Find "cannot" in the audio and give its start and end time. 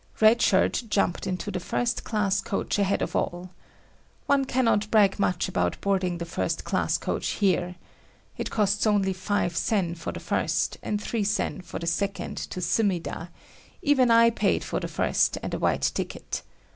4.45-4.89